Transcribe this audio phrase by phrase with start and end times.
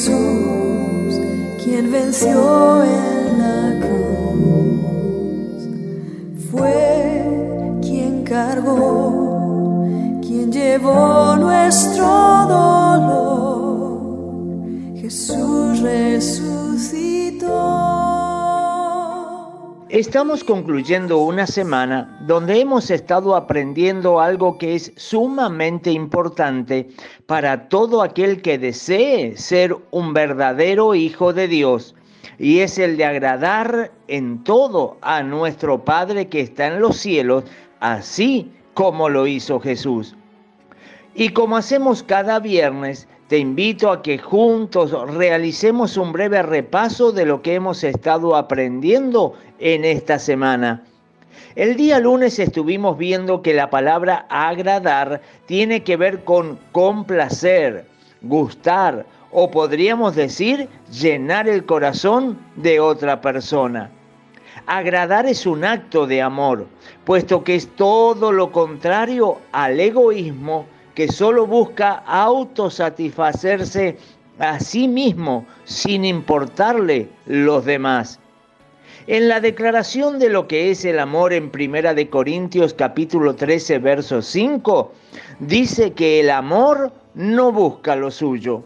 [0.00, 1.20] Jesús,
[1.62, 5.68] quien venció en la cruz,
[6.50, 9.84] fue quien cargó,
[10.22, 12.19] quien llevó nuestro
[19.92, 26.86] Estamos concluyendo una semana donde hemos estado aprendiendo algo que es sumamente importante
[27.26, 31.96] para todo aquel que desee ser un verdadero hijo de Dios
[32.38, 37.42] y es el de agradar en todo a nuestro Padre que está en los cielos,
[37.80, 40.14] así como lo hizo Jesús.
[41.16, 47.26] Y como hacemos cada viernes, te invito a que juntos realicemos un breve repaso de
[47.26, 50.82] lo que hemos estado aprendiendo en esta semana.
[51.54, 57.86] El día lunes estuvimos viendo que la palabra agradar tiene que ver con complacer,
[58.22, 63.90] gustar o podríamos decir llenar el corazón de otra persona.
[64.66, 66.66] Agradar es un acto de amor,
[67.04, 73.96] puesto que es todo lo contrario al egoísmo que solo busca autosatisfacerse
[74.38, 78.18] a sí mismo sin importarle los demás.
[79.06, 83.78] En la declaración de lo que es el amor en Primera de Corintios capítulo 13
[83.78, 84.92] verso 5
[85.38, 88.62] dice que el amor no busca lo suyo.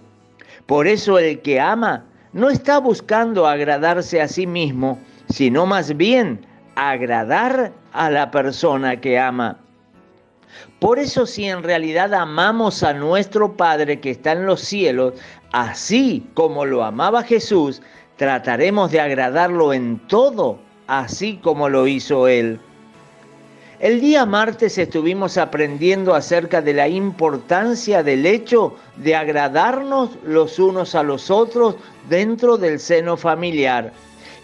[0.67, 6.45] Por eso el que ama no está buscando agradarse a sí mismo, sino más bien
[6.75, 9.61] agradar a la persona que ama.
[10.81, 15.15] Por eso si en realidad amamos a nuestro Padre que está en los cielos,
[15.53, 17.81] así como lo amaba Jesús,
[18.17, 22.61] trataremos de agradarlo en todo, así como lo hizo Él.
[23.81, 30.95] El día martes estuvimos aprendiendo acerca de la importancia del hecho de agradarnos los unos
[30.95, 31.77] a los otros
[32.09, 33.93] dentro del seno familiar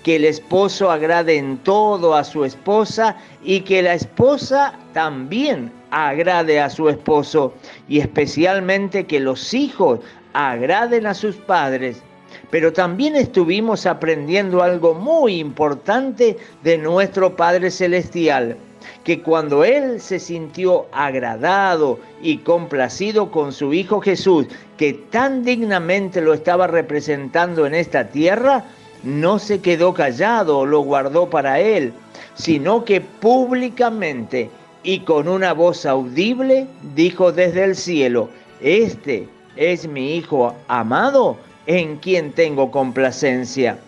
[0.02, 6.60] que el esposo agrade en todo a su esposa y que la esposa también agrade
[6.60, 7.52] a su esposo
[7.88, 10.00] y especialmente que los hijos
[10.32, 12.02] agraden a sus padres.
[12.50, 18.56] Pero también estuvimos aprendiendo algo muy importante de nuestro Padre Celestial,
[19.04, 24.46] que cuando Él se sintió agradado y complacido con su Hijo Jesús,
[24.76, 28.64] que tan dignamente lo estaba representando en esta tierra,
[29.02, 31.92] no se quedó callado o lo guardó para él,
[32.34, 34.50] sino que públicamente
[34.82, 38.28] y con una voz audible dijo desde el cielo,
[38.60, 41.36] este es mi Hijo amado
[41.70, 43.78] en quien tengo complacencia.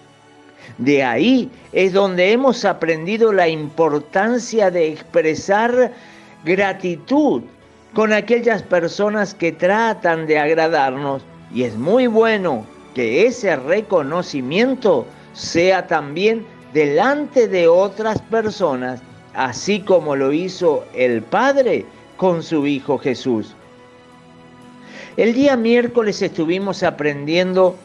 [0.78, 5.92] De ahí es donde hemos aprendido la importancia de expresar
[6.44, 7.42] gratitud
[7.92, 11.24] con aquellas personas que tratan de agradarnos.
[11.52, 19.02] Y es muy bueno que ese reconocimiento sea también delante de otras personas,
[19.34, 21.84] así como lo hizo el Padre
[22.16, 23.56] con su Hijo Jesús.
[25.18, 27.76] El día miércoles estuvimos aprendiendo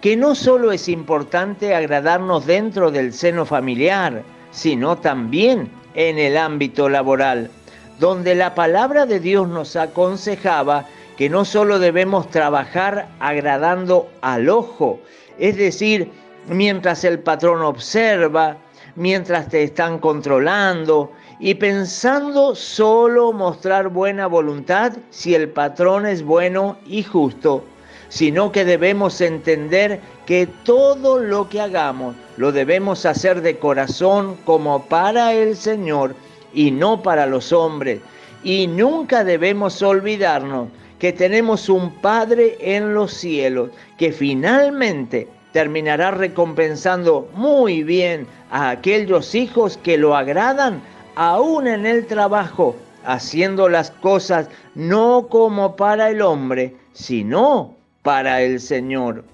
[0.00, 4.22] que no solo es importante agradarnos dentro del seno familiar,
[4.52, 7.50] sino también en el ámbito laboral,
[7.98, 15.00] donde la palabra de Dios nos aconsejaba que no solo debemos trabajar agradando al ojo,
[15.40, 16.12] es decir,
[16.46, 18.56] mientras el patrón observa,
[18.94, 21.10] mientras te están controlando
[21.40, 27.64] y pensando solo mostrar buena voluntad si el patrón es bueno y justo,
[28.08, 34.84] sino que debemos entender que todo lo que hagamos lo debemos hacer de corazón como
[34.86, 36.14] para el Señor
[36.52, 38.00] y no para los hombres.
[38.42, 40.68] Y nunca debemos olvidarnos
[40.98, 49.34] que tenemos un Padre en los cielos que finalmente terminará recompensando muy bien a aquellos
[49.34, 50.82] hijos que lo agradan
[51.18, 57.74] aún en el trabajo, haciendo las cosas no como para el hombre, sino
[58.04, 59.24] para el Señor.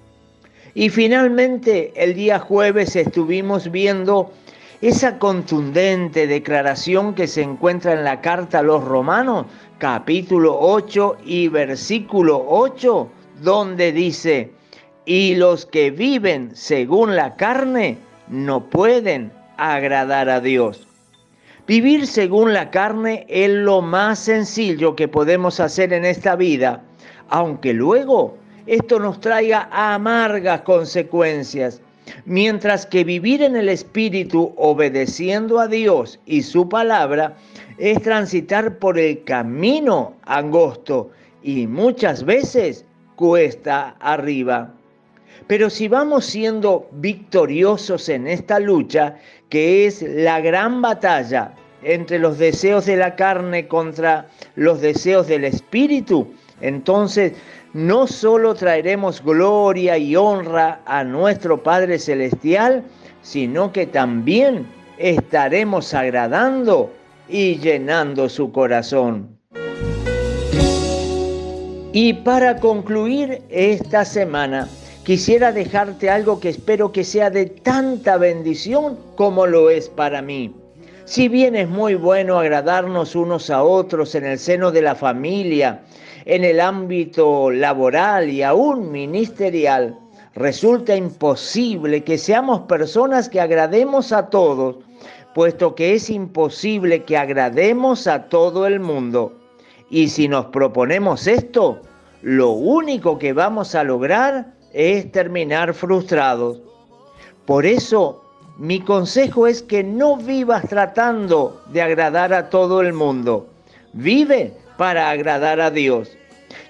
[0.73, 4.31] Y finalmente el día jueves estuvimos viendo
[4.81, 9.45] esa contundente declaración que se encuentra en la carta a los romanos,
[9.77, 13.09] capítulo 8 y versículo 8,
[13.43, 14.51] donde dice,
[15.05, 20.84] y los que viven según la carne no pueden agradar a Dios.
[21.67, 26.83] Vivir según la carne es lo más sencillo que podemos hacer en esta vida,
[27.29, 31.81] aunque luego esto nos traiga amargas consecuencias.
[32.25, 37.35] Mientras que vivir en el Espíritu obedeciendo a Dios y su palabra
[37.79, 41.09] es transitar por el camino angosto
[41.41, 42.85] y muchas veces
[43.15, 44.71] cuesta arriba.
[45.47, 49.17] Pero si vamos siendo victoriosos en esta lucha,
[49.49, 51.53] que es la gran batalla
[51.83, 56.27] entre los deseos de la carne contra los deseos del espíritu,
[56.61, 57.33] entonces
[57.73, 62.83] no solo traeremos gloria y honra a nuestro Padre Celestial,
[63.21, 64.65] sino que también
[64.97, 66.91] estaremos agradando
[67.27, 69.37] y llenando su corazón.
[71.91, 74.67] Y para concluir esta semana,
[75.05, 80.53] quisiera dejarte algo que espero que sea de tanta bendición como lo es para mí.
[81.05, 85.83] Si bien es muy bueno agradarnos unos a otros en el seno de la familia,
[86.25, 89.95] en el ámbito laboral y aún ministerial,
[90.33, 94.77] resulta imposible que seamos personas que agrademos a todos,
[95.35, 99.37] puesto que es imposible que agrademos a todo el mundo.
[99.91, 101.79] Y si nos proponemos esto,
[102.23, 106.59] lo único que vamos a lograr es terminar frustrados.
[107.45, 108.21] Por eso,
[108.57, 113.47] mi consejo es que no vivas tratando de agradar a todo el mundo.
[113.93, 116.17] Vive para agradar a Dios.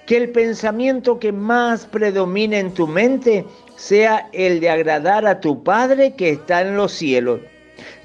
[0.06, 3.44] Que el pensamiento que más predomine en tu mente
[3.74, 7.40] sea el de agradar a tu Padre que está en los cielos,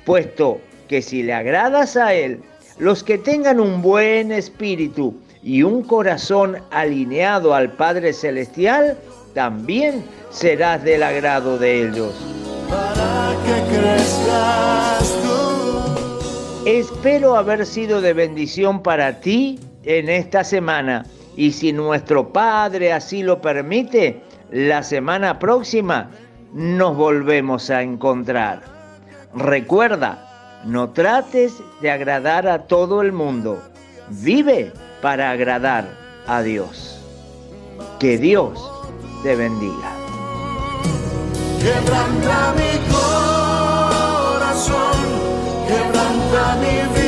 [0.04, 2.42] puesto que si le agradas a Él,
[2.80, 5.14] los que tengan un buen espíritu
[5.44, 8.98] y un corazón alineado al Padre Celestial,
[9.34, 12.14] también serás del agrado de ellos.
[12.70, 16.66] Para que crezcas tú.
[16.66, 21.06] Espero haber sido de bendición para ti en esta semana
[21.36, 26.12] y si nuestro Padre así lo permite, la semana próxima
[26.54, 28.62] nos volvemos a encontrar.
[29.34, 33.62] Recuerda, no trates de agradar a todo el mundo.
[34.10, 35.88] Vive para agradar
[36.28, 37.00] a Dios.
[38.00, 38.81] Que Dios
[39.22, 39.92] te bendiga.
[41.60, 44.02] Quebranta mi corazón,
[45.68, 47.01] quebranta mi vida.